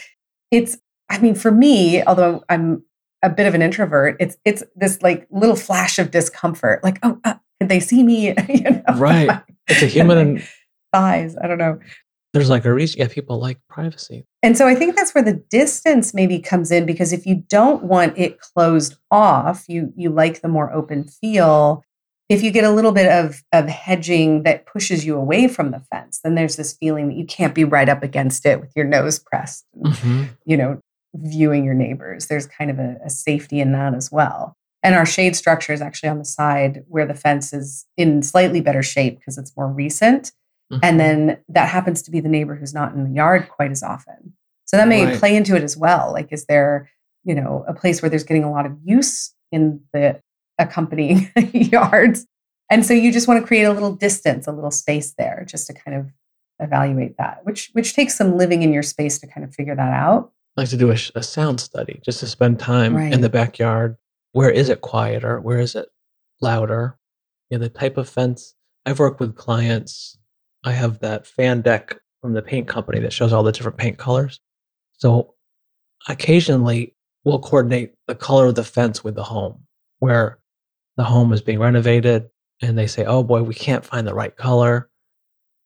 [0.51, 2.85] it's, I mean, for me, although I'm
[3.23, 6.83] a bit of an introvert, it's, it's this like little flash of discomfort.
[6.83, 8.35] Like, oh, uh, did they see me?
[8.49, 8.83] you know?
[8.97, 9.41] Right.
[9.69, 10.43] It's a human
[10.93, 11.37] thighs.
[11.43, 11.79] I don't know.
[12.33, 13.01] There's like a reason.
[13.01, 14.25] Yeah, people like privacy.
[14.43, 17.85] And so I think that's where the distance maybe comes in because if you don't
[17.85, 21.85] want it closed off, you you like the more open feel.
[22.31, 25.81] If you get a little bit of of hedging that pushes you away from the
[25.91, 28.87] fence, then there's this feeling that you can't be right up against it with your
[28.87, 30.25] nose pressed, and, mm-hmm.
[30.47, 30.81] you know,
[31.15, 32.29] viewing your neighbors.
[32.29, 34.57] There's kind of a, a safety in that as well.
[34.83, 38.61] And our shade structure is actually on the side where the fence is in slightly
[38.61, 40.33] better shape because it's more recent.
[40.73, 40.85] Mm-hmm.
[40.85, 43.83] And then that happens to be the neighbor who's not in the yard quite as
[43.83, 44.35] often.
[44.65, 45.19] So that may right.
[45.19, 46.13] play into it as well.
[46.13, 46.89] Like, is there,
[47.25, 50.23] you know, a place where there's getting a lot of use in the
[50.61, 52.27] accompanying yards?
[52.71, 55.67] And so you just want to create a little distance, a little space there just
[55.67, 56.07] to kind of
[56.61, 59.93] evaluate that, which which takes some living in your space to kind of figure that
[59.93, 60.31] out.
[60.57, 63.13] I like to do a, a sound study, just to spend time right.
[63.13, 63.97] in the backyard
[64.33, 65.41] where is it quieter?
[65.41, 65.89] Where is it
[66.41, 66.99] louder?
[67.51, 68.55] You know, the type of fence.
[68.87, 70.19] I've worked with clients.
[70.65, 73.99] I have that fan deck from the paint company that shows all the different paint
[73.99, 74.41] colors.
[74.99, 75.35] So
[76.09, 76.95] occasionally
[77.25, 79.67] we'll coordinate the color of the fence with the home
[79.99, 80.39] where
[81.01, 82.29] the home is being renovated
[82.61, 84.91] and they say, oh boy, we can't find the right color.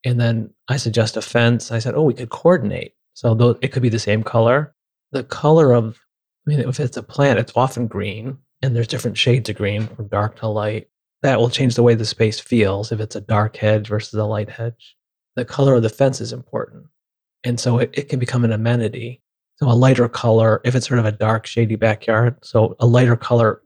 [0.05, 1.73] And then I suggest a fence.
[1.73, 2.93] I said, oh, we could coordinate.
[3.15, 4.77] So it could be the same color.
[5.11, 5.99] The color of,
[6.47, 9.89] I mean, if it's a plant, it's often green and there's different shades of green
[9.89, 10.87] from dark to light.
[11.23, 14.25] That will change the way the space feels if it's a dark hedge versus a
[14.25, 14.97] light hedge.
[15.35, 16.85] The color of the fence is important.
[17.43, 19.21] And so it, it can become an amenity.
[19.57, 23.17] So a lighter color, if it's sort of a dark, shady backyard, so a lighter
[23.17, 23.63] color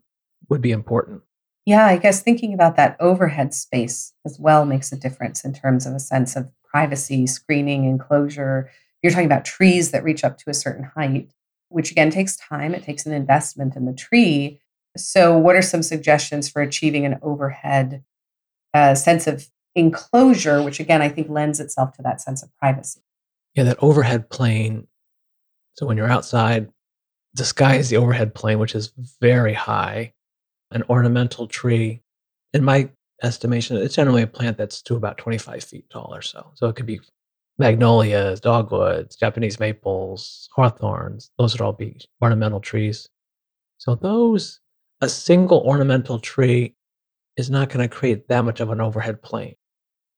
[0.48, 1.20] would be important.
[1.68, 5.84] Yeah, I guess thinking about that overhead space as well makes a difference in terms
[5.84, 8.70] of a sense of privacy, screening, enclosure.
[9.02, 11.30] You're talking about trees that reach up to a certain height,
[11.68, 12.74] which again takes time.
[12.74, 14.62] It takes an investment in the tree.
[14.96, 18.02] So, what are some suggestions for achieving an overhead
[18.72, 23.02] uh, sense of enclosure, which again, I think lends itself to that sense of privacy?
[23.52, 24.86] Yeah, that overhead plane.
[25.74, 26.72] So, when you're outside,
[27.34, 30.14] the sky is the overhead plane, which is very high
[30.70, 32.02] an ornamental tree,
[32.52, 32.90] in my
[33.22, 36.50] estimation, it's generally a plant that's to about 25 feet tall or so.
[36.54, 37.00] So it could be
[37.58, 41.30] magnolias, dogwoods, Japanese maples, hawthorns.
[41.38, 43.08] Those would all be ornamental trees.
[43.78, 44.60] So those,
[45.00, 46.74] a single ornamental tree
[47.36, 49.54] is not going to create that much of an overhead plane.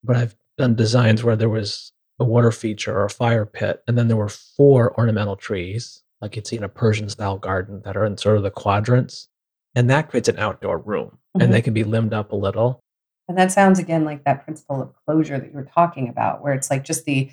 [0.02, 3.96] But I've done designs where there was a water feature or a fire pit, and
[3.96, 7.96] then there were four ornamental trees, like you'd see in a Persian style garden, that
[7.96, 9.28] are in sort of the quadrants
[9.74, 11.42] and that creates an outdoor room mm-hmm.
[11.42, 12.82] and they can be limbed up a little.
[13.28, 16.52] And that sounds again like that principle of closure that you were talking about where
[16.52, 17.30] it's like just the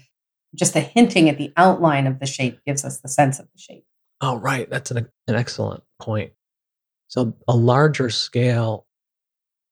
[0.56, 3.60] just the hinting at the outline of the shape gives us the sense of the
[3.60, 3.84] shape.
[4.22, 4.70] Oh right.
[4.70, 6.34] That's an, an excellent point.
[7.08, 8.86] So a larger scale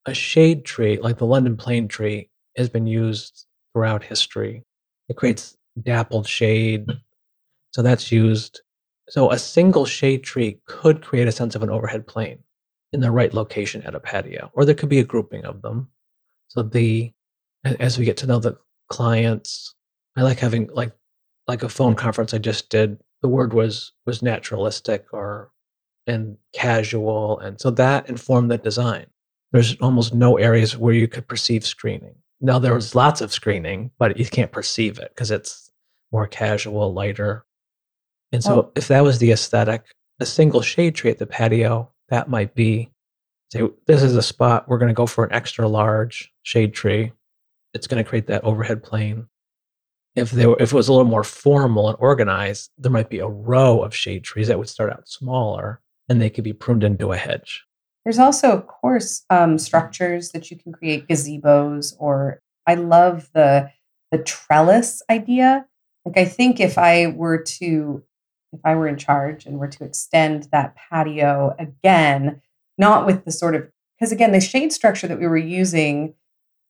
[0.07, 4.63] a shade tree like the london plane tree has been used throughout history.
[5.09, 6.87] It creates dappled shade.
[7.71, 8.61] So that's used.
[9.09, 12.39] So a single shade tree could create a sense of an overhead plane
[12.93, 15.89] in the right location at a patio, or there could be a grouping of them.
[16.47, 17.11] So the
[17.79, 18.57] as we get to know the
[18.89, 19.73] clients,
[20.15, 20.93] I like having like
[21.47, 22.97] like a phone conference I just did.
[23.21, 25.51] The word was was naturalistic or
[26.07, 29.07] and casual, and so that informed the design.
[29.51, 32.15] There's almost no areas where you could perceive screening.
[32.41, 35.71] Now there was lots of screening, but you can't perceive it because it's
[36.11, 37.45] more casual, lighter.
[38.31, 38.71] And so, oh.
[38.75, 39.83] if that was the aesthetic,
[40.19, 42.91] a single shade tree at the patio that might be
[43.51, 47.11] say this is a spot we're going to go for an extra large shade tree.
[47.73, 49.27] It's going to create that overhead plane.
[50.15, 53.19] If there were, if it was a little more formal and organized there might be
[53.19, 56.83] a row of shade trees that would start out smaller and they could be pruned
[56.83, 57.65] into a hedge.
[58.03, 63.71] There's also of course um, structures that you can create gazebos or i love the
[64.11, 65.65] the trellis idea.
[66.05, 68.03] Like i think if i were to
[68.55, 72.41] if I were in charge and were to extend that patio again,
[72.77, 76.15] not with the sort of, because again, the shade structure that we were using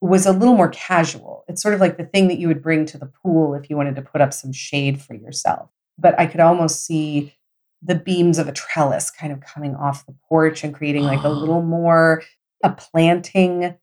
[0.02, 1.44] was a little more casual.
[1.48, 3.78] It's sort of like the thing that you would bring to the pool if you
[3.78, 5.70] wanted to put up some shade for yourself.
[5.98, 7.34] But I could almost see
[7.82, 11.30] the beams of a trellis kind of coming off the porch and creating like a
[11.30, 12.24] little more
[12.64, 13.76] a planting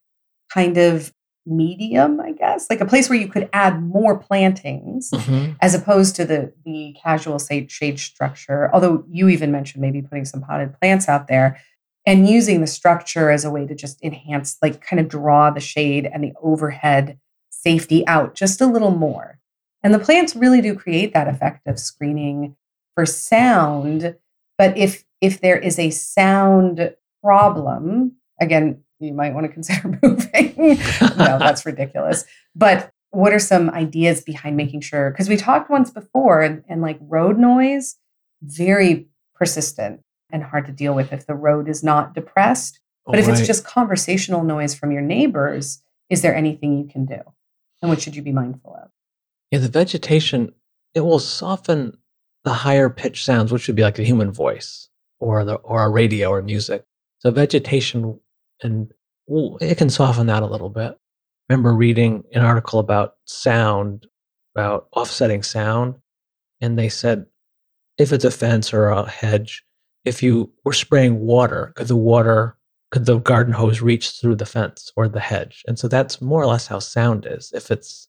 [0.52, 1.12] kind of
[1.44, 5.52] medium, I guess, like a place where you could add more plantings mm-hmm.
[5.60, 8.70] as opposed to the the casual shade, shade structure.
[8.72, 11.58] Although you even mentioned maybe putting some potted plants out there
[12.06, 15.60] and using the structure as a way to just enhance, like kind of draw the
[15.60, 17.18] shade and the overhead
[17.50, 19.38] safety out just a little more.
[19.82, 22.56] And the plants really do create that effect of screening
[22.94, 24.16] for sound.
[24.58, 30.54] But if if there is a sound problem, again, you might want to consider moving.
[30.56, 32.24] no, that's ridiculous.
[32.54, 35.10] But what are some ideas behind making sure?
[35.10, 37.96] Because we talked once before, and, and like road noise,
[38.42, 42.80] very persistent and hard to deal with if the road is not depressed.
[43.04, 47.20] But if it's just conversational noise from your neighbors, is there anything you can do?
[47.80, 48.90] And what should you be mindful of?
[49.50, 50.52] Yeah, the vegetation,
[50.94, 51.98] it will soften
[52.44, 54.88] the higher pitch sounds, which would be like a human voice
[55.18, 56.84] or the or a radio or music.
[57.18, 58.20] So vegetation
[58.62, 58.92] and
[59.60, 60.92] it can soften that a little bit.
[60.92, 64.06] I remember reading an article about sound,
[64.54, 65.96] about offsetting sound,
[66.60, 67.26] and they said
[67.98, 69.64] if it's a fence or a hedge,
[70.04, 72.56] if you were spraying water, could the water,
[72.90, 75.62] could the garden hose reach through the fence or the hedge?
[75.66, 77.52] And so that's more or less how sound is.
[77.54, 78.08] If it's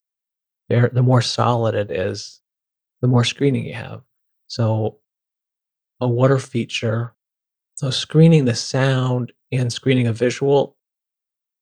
[0.69, 2.41] there, the more solid it is,
[3.01, 4.01] the more screening you have.
[4.47, 4.99] So
[5.99, 7.15] a water feature
[7.75, 10.75] So, screening the sound and screening a visual,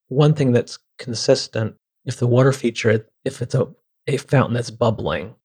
[0.07, 1.75] one thing that's consistent
[2.05, 3.67] if the water feature, if it's a,
[4.07, 5.35] a fountain that's bubbling,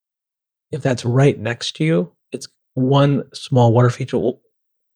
[0.71, 4.41] if that's right next to you, it's one small water feature will,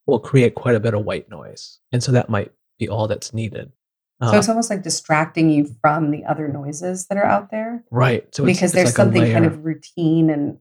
[0.06, 1.78] will create quite a bit of white noise.
[1.92, 3.72] And so that might be all that's needed.
[4.22, 7.84] So it's uh, almost like distracting you from the other noises that are out there.
[7.90, 8.26] Right.
[8.34, 10.58] So because it's, there's like something kind of routine and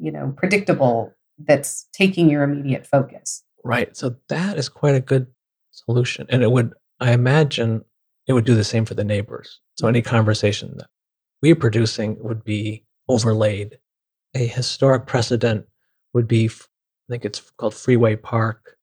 [0.00, 3.44] you know predictable that's taking your immediate focus.
[3.64, 3.94] Right.
[3.94, 5.26] So that is quite a good
[5.72, 6.26] solution.
[6.28, 7.82] And it would, I imagine,
[8.26, 9.60] it would do the same for the neighbors.
[9.76, 10.88] So any conversation that
[11.42, 13.78] we're producing would be overlaid.
[14.34, 15.66] A historic precedent
[16.14, 18.76] would be, I think it's called Freeway Park,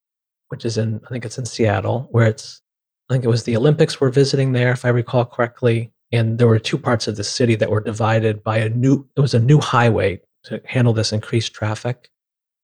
[0.49, 2.61] which is in, I think it's in Seattle, where it's,
[3.09, 5.91] I think it was the Olympics were visiting there, if I recall correctly.
[6.11, 9.21] And there were two parts of the city that were divided by a new, it
[9.21, 12.09] was a new highway to handle this increased traffic.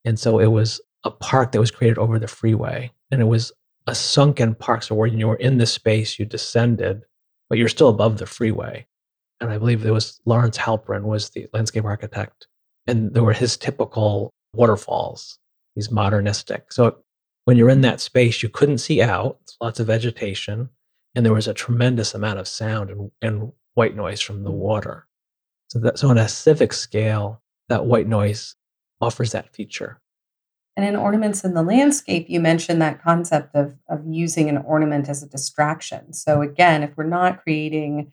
[0.03, 2.91] And so it was a park that was created over the freeway.
[3.11, 3.51] And it was
[3.87, 4.83] a sunken park.
[4.83, 7.03] So when you were in this space, you descended,
[7.49, 8.87] but you're still above the freeway.
[9.39, 12.47] And I believe there was Lawrence Halprin was the landscape architect.
[12.87, 15.37] And there were his typical waterfalls,
[15.75, 16.71] these modernistic.
[16.71, 16.97] So
[17.45, 20.69] when you're in that space, you couldn't see out, lots of vegetation,
[21.13, 25.07] and there was a tremendous amount of sound and, and white noise from the water.
[25.69, 28.55] So that so on a civic scale, that white noise
[29.01, 29.99] offers that feature.
[30.77, 35.07] And in ornaments in the landscape, you mentioned that concept of, of using an ornament
[35.07, 36.11] as a distraction.
[36.11, 38.11] So, again, if we're not creating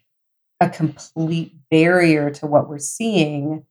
[0.60, 3.66] a complete barrier to what we're seeing,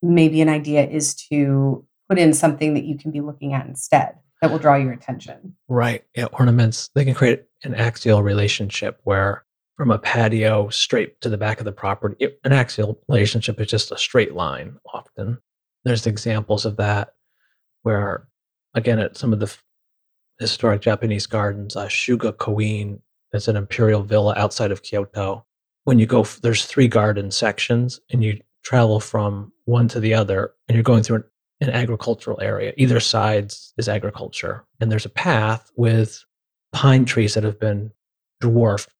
[0.00, 4.16] maybe an idea is to put in something that you can be looking at instead
[4.44, 5.56] that will draw your attention.
[5.68, 6.04] Right.
[6.14, 6.26] Yeah.
[6.26, 9.44] Ornaments, they can create an axial relationship where
[9.78, 13.90] from a patio straight to the back of the property, an axial relationship is just
[13.90, 15.38] a straight line often.
[15.84, 17.14] There's examples of that
[17.84, 18.26] where,
[18.74, 19.56] again, at some of the
[20.40, 23.00] historic Japanese gardens, uh, Shugakuin,
[23.32, 25.46] it's an imperial villa outside of Kyoto.
[25.84, 30.52] When you go, there's three garden sections, and you travel from one to the other,
[30.66, 31.24] and you're going through an,
[31.60, 32.72] an agricultural area.
[32.76, 36.24] Either sides is agriculture, and there's a path with
[36.72, 37.92] pine trees that have been
[38.40, 38.90] dwarfed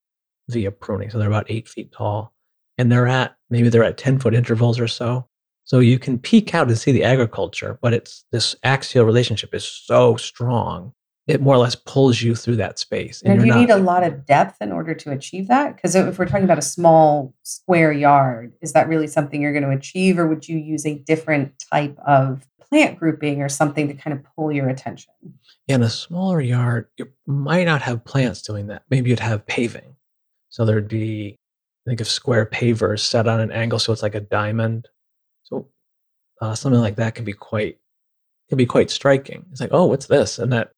[0.51, 1.11] via pruning.
[1.11, 2.35] So they're about eight feet tall,
[2.77, 5.27] and they're at maybe they're at ten foot intervals or so.
[5.65, 9.65] So you can peek out and see the agriculture, but it's this axial relationship is
[9.65, 10.93] so strong.
[11.27, 13.23] It more or less pulls you through that space.
[13.23, 15.75] And, and you not, need a lot of depth in order to achieve that?
[15.75, 19.65] Because if we're talking about a small square yard, is that really something you're going
[19.65, 23.95] to achieve, or would you use a different type of plant grouping or something to
[23.95, 25.15] kind of pull your attention?
[25.67, 28.83] In a smaller yard, you might not have plants doing that.
[28.91, 29.97] Maybe you'd have paving.
[30.51, 31.39] So there'd be,
[31.87, 34.89] think of square pavers set on an angle so it's like a diamond
[35.45, 35.69] so
[36.41, 37.79] uh, something like that can be quite
[38.49, 39.47] can be quite striking.
[39.51, 40.39] It's like, oh, what's this?
[40.39, 40.73] And that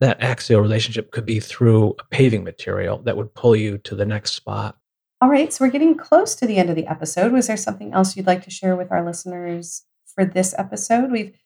[0.00, 4.06] that axial relationship could be through a paving material that would pull you to the
[4.06, 4.78] next spot.
[5.20, 7.32] All right, so we're getting close to the end of the episode.
[7.32, 11.10] Was there something else you'd like to share with our listeners for this episode?
[11.10, 11.36] We've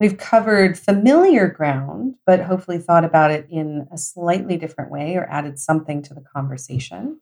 [0.00, 5.24] we've covered familiar ground, but hopefully thought about it in a slightly different way or
[5.30, 7.20] added something to the conversation.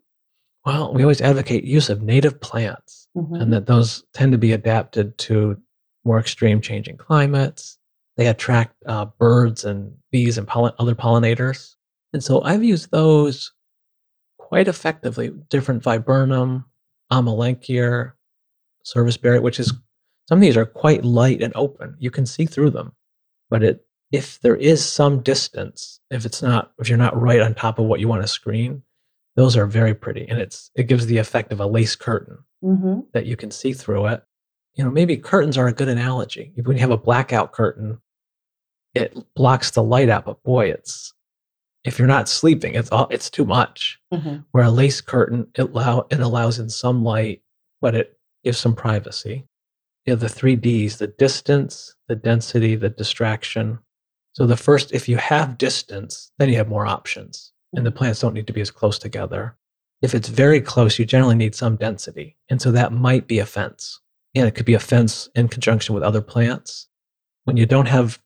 [0.65, 3.35] Well, we always advocate use of native plants mm-hmm.
[3.35, 5.57] and that those tend to be adapted to
[6.05, 7.79] more extreme changing climates.
[8.17, 11.75] They attract uh, birds and bees and pollen- other pollinators.
[12.13, 13.53] And so I've used those
[14.39, 15.31] quite effectively.
[15.49, 16.67] Different viburnum,
[17.11, 18.13] amelanchier,
[18.85, 19.73] serviceberry, which is
[20.29, 21.97] some of these are quite light and open.
[21.99, 22.93] You can see through them.
[23.49, 27.55] But it if there is some distance, if it's not if you're not right on
[27.55, 28.83] top of what you want to screen,
[29.37, 33.01] those are very pretty, and it's it gives the effect of a lace curtain mm-hmm.
[33.13, 34.23] that you can see through it.
[34.75, 36.53] You know, maybe curtains are a good analogy.
[36.63, 38.01] When you have a blackout curtain,
[38.95, 41.15] it blocks the light out, but boy, it's
[41.85, 44.01] if you're not sleeping, it's all it's too much.
[44.13, 44.39] Mm-hmm.
[44.51, 47.43] Where a lace curtain, it allow it allows in some light,
[47.81, 49.47] but it gives some privacy.
[50.07, 53.79] You have the three Ds: the distance, the density, the distraction.
[54.33, 58.21] So the first, if you have distance, then you have more options and the plants
[58.21, 59.57] don't need to be as close together.
[60.03, 62.37] If it's very close, you generally need some density.
[62.49, 64.01] And so that might be a fence.
[64.35, 66.89] And it could be a fence in conjunction with other plants.
[67.45, 68.21] When you don't have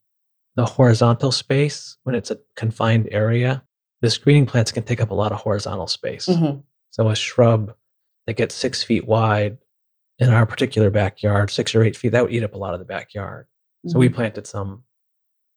[0.57, 3.65] the horizontal space, when it's a confined area,
[4.03, 6.27] the screening plants can take up a lot of horizontal space.
[6.27, 6.61] Mm-hmm.
[6.91, 7.75] So a shrub
[8.27, 9.59] that gets six feet wide
[10.19, 12.81] in our particular backyard, six or eight feet, that would eat up a lot of
[12.81, 13.47] the backyard.
[13.47, 13.91] Mm-hmm.
[13.91, 14.17] So we mm-hmm.
[14.17, 14.85] planted some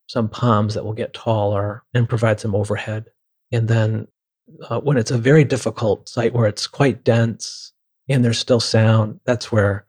[0.09, 3.11] some palms that will get taller and provide some overhead.
[3.51, 4.07] And then
[4.69, 7.73] uh, when it's a very difficult site where it's quite dense
[8.09, 9.85] and there's still sound, that's where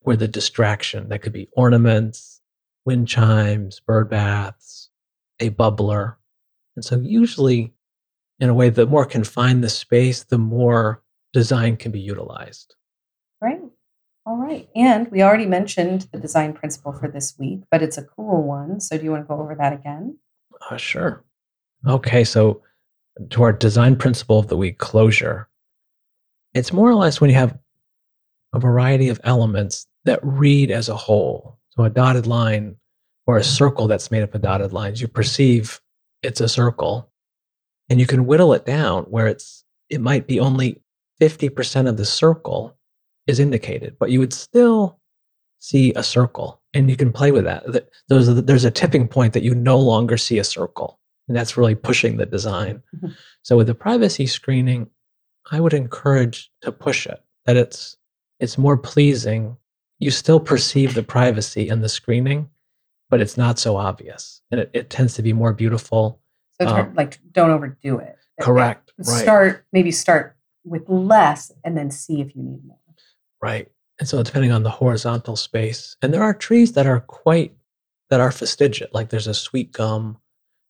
[0.00, 2.40] where the distraction that could be ornaments,
[2.86, 4.88] wind chimes, bird baths,
[5.40, 6.16] a bubbler.
[6.76, 7.74] And so, usually,
[8.40, 11.02] in a way, the more confined the space, the more
[11.32, 12.74] design can be utilized.
[13.42, 13.60] Right.
[14.24, 14.68] All right.
[14.74, 18.80] And we already mentioned the design principle for this week, but it's a cool one.
[18.80, 20.18] So, do you want to go over that again?
[20.70, 21.24] Uh, sure.
[21.86, 22.24] Okay.
[22.24, 22.62] So,
[23.30, 25.48] to our design principle of the week closure,
[26.54, 27.58] it's more or less when you have
[28.52, 31.58] a variety of elements that read as a whole.
[31.70, 32.76] So, a dotted line
[33.26, 35.80] or a circle that's made up of dotted lines, you perceive
[36.22, 37.10] it's a circle
[37.88, 40.82] and you can whittle it down where it's it might be only
[41.20, 42.76] 50% of the circle
[43.26, 44.98] is indicated but you would still
[45.58, 49.32] see a circle and you can play with that there's a, there's a tipping point
[49.32, 50.97] that you no longer see a circle
[51.28, 53.12] and that's really pushing the design mm-hmm.
[53.42, 54.88] so with the privacy screening
[55.50, 57.96] i would encourage to push it that it's
[58.40, 59.56] it's more pleasing
[59.98, 62.48] you still perceive the privacy in the screening
[63.10, 66.20] but it's not so obvious and it, it tends to be more beautiful
[66.60, 69.62] so um, like don't overdo it correct start right.
[69.72, 72.76] maybe start with less and then see if you need more
[73.42, 73.68] right
[73.98, 77.54] and so depending on the horizontal space and there are trees that are quite
[78.10, 80.18] that are fastigiate like there's a sweet gum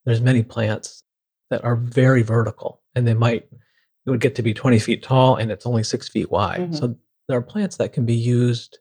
[0.09, 1.03] there's many plants
[1.51, 3.47] that are very vertical and they might
[4.07, 6.75] it would get to be 20 feet tall and it's only six feet wide mm-hmm.
[6.75, 6.97] so
[7.29, 8.79] there are plants that can be used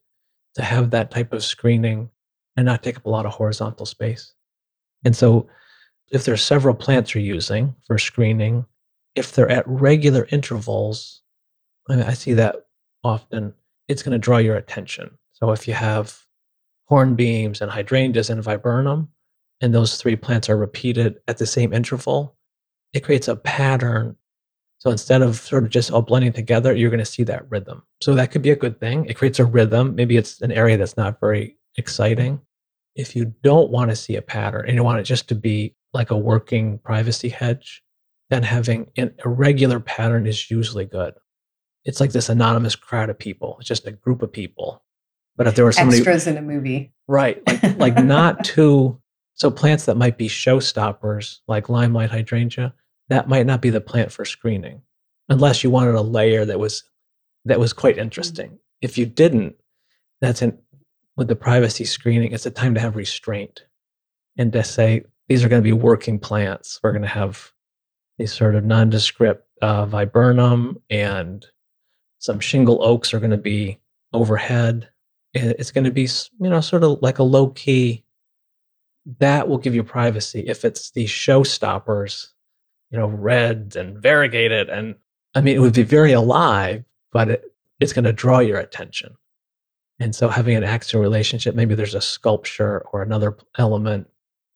[0.55, 2.09] to have that type of screening
[2.57, 4.33] and not take up a lot of horizontal space.
[5.05, 5.47] And so,
[6.09, 8.65] if there's several plants you're using for screening,
[9.15, 11.21] if they're at regular intervals,
[11.89, 12.55] I, mean, I see that
[13.03, 13.53] often,
[13.87, 15.11] it's going to draw your attention.
[15.33, 16.17] So, if you have
[16.89, 19.09] hornbeams and hydrangeas and viburnum,
[19.61, 22.35] and those three plants are repeated at the same interval,
[22.93, 24.15] it creates a pattern.
[24.79, 27.83] So instead of sort of just all blending together, you're going to see that rhythm.
[28.01, 29.05] So that could be a good thing.
[29.05, 29.95] It creates a rhythm.
[29.95, 32.41] Maybe it's an area that's not very exciting,
[32.97, 35.75] if you don't want to see a pattern and you want it just to be
[35.93, 37.83] like a working privacy hedge,
[38.29, 41.13] then having an irregular pattern is usually good.
[41.85, 43.55] It's like this anonymous crowd of people.
[43.59, 44.83] It's just a group of people.
[45.37, 47.41] But if there were somebody extras in a movie, right?
[47.47, 48.99] Like, like not too.
[49.37, 52.73] So plants that might be showstoppers, like limelight hydrangea,
[53.09, 54.81] that might not be the plant for screening,
[55.29, 56.83] unless you wanted a layer that was
[57.45, 58.47] that was quite interesting.
[58.47, 58.55] Mm-hmm.
[58.81, 59.55] If you didn't,
[60.21, 60.57] that's an
[61.15, 63.65] with the privacy screening, it's a time to have restraint
[64.37, 66.79] and to say, these are going to be working plants.
[66.81, 67.51] We're going to have
[68.17, 71.45] these sort of nondescript uh, viburnum and
[72.19, 73.79] some shingle oaks are going to be
[74.13, 74.89] overhead.
[75.33, 76.07] It's going to be,
[76.39, 78.03] you know, sort of like a low key.
[79.19, 80.43] That will give you privacy.
[80.47, 82.27] If it's these showstoppers,
[82.91, 84.95] you know, red and variegated, and
[85.33, 87.43] I mean, it would be very alive, but it,
[87.79, 89.15] it's going to draw your attention.
[89.99, 94.07] And so having an axial relationship, maybe there's a sculpture or another element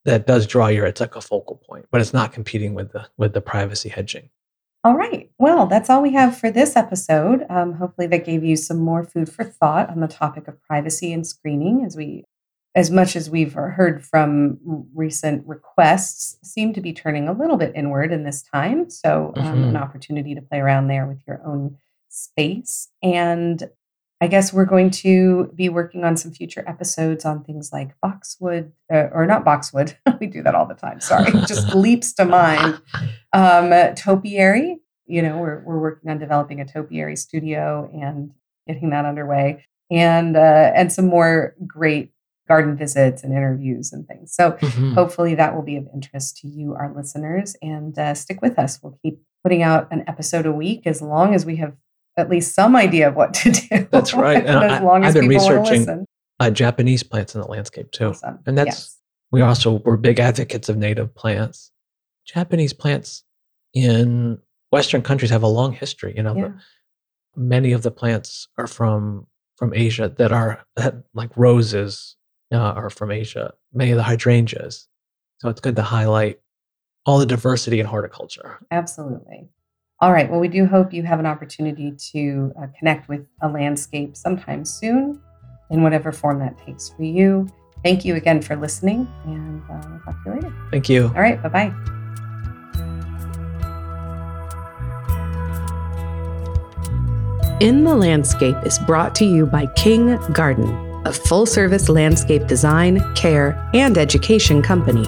[0.06, 3.08] that does draw your it's like a focal point, but it's not competing with the
[3.18, 4.30] with the privacy hedging.
[4.84, 5.30] All right.
[5.38, 7.46] Well, that's all we have for this episode.
[7.50, 11.14] Um, hopefully, that gave you some more food for thought on the topic of privacy
[11.14, 11.86] and screening.
[11.86, 12.26] As we,
[12.74, 14.58] as much as we've heard from
[14.96, 18.90] recent requests, seem to be turning a little bit inward in this time.
[18.90, 19.64] So, um, mm-hmm.
[19.70, 22.90] an opportunity to play around there with your own space.
[23.04, 23.70] And
[24.22, 28.72] I guess we're going to be working on some future episodes on things like boxwood,
[28.94, 29.98] uh, or not boxwood.
[30.22, 31.02] we do that all the time.
[31.02, 32.80] Sorry, just leaps to mind.
[33.34, 34.78] Um, topiary.
[35.08, 38.32] You know, we're we're working on developing a topiary studio and
[38.68, 42.14] getting that underway, and uh, and some more great
[42.52, 44.34] garden visits and interviews and things.
[44.34, 44.92] So mm-hmm.
[44.94, 48.78] hopefully that will be of interest to you, our listeners, and uh, stick with us.
[48.84, 51.74] We'll keep putting out an episode a week as long as we have
[52.18, 53.88] at least some idea of what to do.
[53.90, 54.46] That's right.
[54.46, 56.06] And as I, long as I've been researching
[56.42, 58.10] uh, Japanese plants in the landscape too.
[58.10, 58.40] Awesome.
[58.46, 58.98] And that's, yes.
[59.32, 61.72] we also, we're big advocates of native plants.
[62.26, 63.24] Japanese plants
[63.74, 64.40] in
[64.72, 66.14] Western countries have a long history.
[66.18, 66.52] You know, yeah.
[67.34, 69.28] many of the plants are from
[69.62, 72.18] from Asia that are that, like roses
[72.52, 73.54] uh, are from Asia.
[73.74, 74.88] Many of the hydrangeas.
[75.40, 76.40] So it's good to highlight
[77.06, 78.60] all the diversity in horticulture.
[78.72, 79.50] Absolutely.
[80.00, 80.30] All right.
[80.30, 84.66] Well, we do hope you have an opportunity to uh, connect with a landscape sometime
[84.66, 85.22] soon
[85.70, 87.48] in whatever form that takes for you.
[87.84, 90.54] Thank you again for listening, and uh, we'll talk to you later.
[90.70, 91.06] Thank you.
[91.06, 91.42] All right.
[91.42, 91.98] Bye bye.
[97.60, 100.68] In the Landscape is brought to you by King Garden,
[101.06, 105.06] a full service landscape design, care, and education company.